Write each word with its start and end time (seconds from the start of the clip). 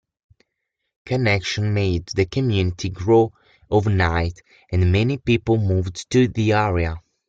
Connection 1.05 1.75
made 1.75 2.07
the 2.15 2.25
community 2.25 2.89
grow 2.89 3.33
overnight 3.69 4.41
and 4.71 4.91
many 4.91 5.19
people 5.19 5.57
moved 5.59 6.09
to 6.09 6.27
the 6.27 6.53
area. 6.53 6.95